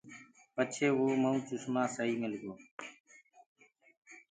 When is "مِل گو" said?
2.21-2.53